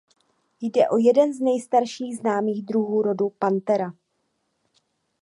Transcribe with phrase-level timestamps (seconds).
[0.61, 3.93] Jde o jeden z nejstarších známých druhů rodu "Panthera".